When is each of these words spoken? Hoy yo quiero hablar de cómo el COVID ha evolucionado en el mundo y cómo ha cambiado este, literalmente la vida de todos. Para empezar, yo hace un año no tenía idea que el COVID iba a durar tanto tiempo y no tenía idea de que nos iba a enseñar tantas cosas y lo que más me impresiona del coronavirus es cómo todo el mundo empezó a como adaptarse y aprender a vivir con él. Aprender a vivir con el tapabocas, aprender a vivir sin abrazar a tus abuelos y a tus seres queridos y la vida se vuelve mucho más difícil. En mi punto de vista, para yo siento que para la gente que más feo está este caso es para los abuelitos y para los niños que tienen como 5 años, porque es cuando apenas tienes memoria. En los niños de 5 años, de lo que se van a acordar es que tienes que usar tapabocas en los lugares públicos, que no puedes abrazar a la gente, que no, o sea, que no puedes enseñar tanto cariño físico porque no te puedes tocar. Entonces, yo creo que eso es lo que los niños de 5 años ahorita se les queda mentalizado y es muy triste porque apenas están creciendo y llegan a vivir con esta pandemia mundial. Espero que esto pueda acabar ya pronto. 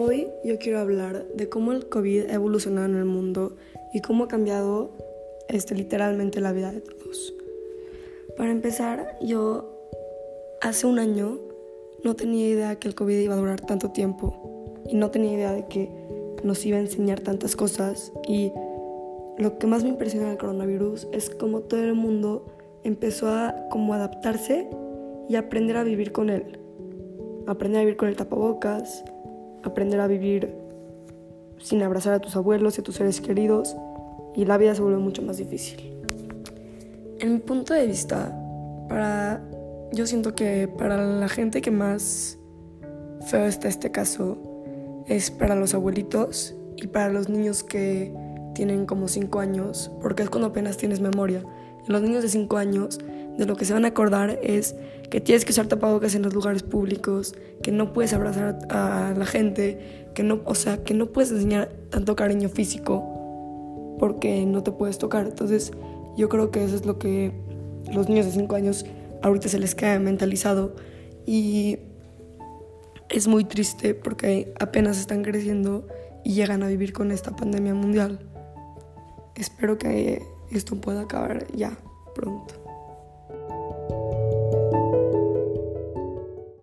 Hoy 0.00 0.28
yo 0.44 0.60
quiero 0.60 0.78
hablar 0.78 1.26
de 1.34 1.48
cómo 1.48 1.72
el 1.72 1.88
COVID 1.88 2.30
ha 2.30 2.34
evolucionado 2.34 2.86
en 2.86 2.94
el 2.94 3.04
mundo 3.04 3.56
y 3.92 4.00
cómo 4.00 4.22
ha 4.22 4.28
cambiado 4.28 4.92
este, 5.48 5.74
literalmente 5.74 6.40
la 6.40 6.52
vida 6.52 6.70
de 6.70 6.80
todos. 6.80 7.34
Para 8.36 8.52
empezar, 8.52 9.18
yo 9.20 9.68
hace 10.60 10.86
un 10.86 11.00
año 11.00 11.40
no 12.04 12.14
tenía 12.14 12.46
idea 12.46 12.76
que 12.76 12.86
el 12.86 12.94
COVID 12.94 13.18
iba 13.18 13.34
a 13.34 13.38
durar 13.38 13.60
tanto 13.60 13.90
tiempo 13.90 14.76
y 14.86 14.94
no 14.94 15.10
tenía 15.10 15.32
idea 15.32 15.52
de 15.52 15.66
que 15.66 15.90
nos 16.44 16.64
iba 16.64 16.76
a 16.76 16.80
enseñar 16.80 17.18
tantas 17.18 17.56
cosas 17.56 18.12
y 18.28 18.52
lo 19.36 19.58
que 19.58 19.66
más 19.66 19.82
me 19.82 19.88
impresiona 19.88 20.28
del 20.28 20.38
coronavirus 20.38 21.08
es 21.10 21.28
cómo 21.28 21.62
todo 21.62 21.82
el 21.82 21.94
mundo 21.94 22.46
empezó 22.84 23.30
a 23.30 23.66
como 23.68 23.94
adaptarse 23.94 24.70
y 25.28 25.34
aprender 25.34 25.76
a 25.76 25.82
vivir 25.82 26.12
con 26.12 26.30
él. 26.30 26.60
Aprender 27.48 27.80
a 27.80 27.84
vivir 27.84 27.96
con 27.96 28.08
el 28.08 28.14
tapabocas, 28.14 29.02
aprender 29.68 30.00
a 30.00 30.06
vivir 30.06 30.54
sin 31.58 31.82
abrazar 31.82 32.14
a 32.14 32.20
tus 32.20 32.36
abuelos 32.36 32.78
y 32.78 32.80
a 32.80 32.84
tus 32.84 32.96
seres 32.96 33.20
queridos 33.20 33.76
y 34.34 34.44
la 34.44 34.58
vida 34.58 34.74
se 34.74 34.82
vuelve 34.82 34.98
mucho 34.98 35.22
más 35.22 35.36
difícil. 35.36 35.94
En 37.18 37.34
mi 37.34 37.38
punto 37.40 37.74
de 37.74 37.86
vista, 37.86 38.32
para 38.88 39.42
yo 39.92 40.06
siento 40.06 40.34
que 40.34 40.68
para 40.68 40.96
la 41.04 41.28
gente 41.28 41.60
que 41.60 41.70
más 41.70 42.38
feo 43.26 43.46
está 43.46 43.68
este 43.68 43.90
caso 43.90 44.38
es 45.06 45.30
para 45.30 45.54
los 45.54 45.74
abuelitos 45.74 46.54
y 46.76 46.86
para 46.88 47.08
los 47.08 47.28
niños 47.28 47.64
que 47.64 48.12
tienen 48.54 48.86
como 48.86 49.08
5 49.08 49.40
años, 49.40 49.90
porque 50.00 50.22
es 50.22 50.30
cuando 50.30 50.48
apenas 50.48 50.76
tienes 50.76 51.00
memoria. 51.00 51.42
En 51.86 51.92
los 51.92 52.02
niños 52.02 52.22
de 52.22 52.28
5 52.28 52.56
años, 52.56 52.98
de 53.38 53.46
lo 53.46 53.56
que 53.56 53.64
se 53.64 53.72
van 53.72 53.84
a 53.84 53.88
acordar 53.88 54.38
es 54.42 54.74
que 55.10 55.20
tienes 55.20 55.44
que 55.44 55.52
usar 55.52 55.68
tapabocas 55.68 56.14
en 56.16 56.22
los 56.22 56.34
lugares 56.34 56.64
públicos, 56.64 57.34
que 57.62 57.70
no 57.70 57.92
puedes 57.92 58.12
abrazar 58.12 58.58
a 58.68 59.14
la 59.16 59.24
gente, 59.24 60.10
que 60.14 60.24
no, 60.24 60.40
o 60.44 60.54
sea, 60.54 60.82
que 60.82 60.92
no 60.92 61.06
puedes 61.06 61.30
enseñar 61.30 61.68
tanto 61.90 62.16
cariño 62.16 62.48
físico 62.48 63.96
porque 63.98 64.44
no 64.44 64.62
te 64.64 64.72
puedes 64.72 64.98
tocar. 64.98 65.26
Entonces, 65.26 65.72
yo 66.16 66.28
creo 66.28 66.50
que 66.50 66.64
eso 66.64 66.74
es 66.74 66.84
lo 66.84 66.98
que 66.98 67.32
los 67.92 68.08
niños 68.08 68.26
de 68.26 68.32
5 68.32 68.54
años 68.56 68.84
ahorita 69.22 69.48
se 69.48 69.60
les 69.60 69.74
queda 69.76 69.98
mentalizado 70.00 70.74
y 71.24 71.78
es 73.08 73.28
muy 73.28 73.44
triste 73.44 73.94
porque 73.94 74.52
apenas 74.58 74.98
están 74.98 75.22
creciendo 75.22 75.86
y 76.24 76.34
llegan 76.34 76.64
a 76.64 76.68
vivir 76.68 76.92
con 76.92 77.12
esta 77.12 77.34
pandemia 77.36 77.72
mundial. 77.72 78.18
Espero 79.36 79.78
que 79.78 80.22
esto 80.50 80.80
pueda 80.80 81.02
acabar 81.02 81.46
ya 81.54 81.78
pronto. 82.16 82.57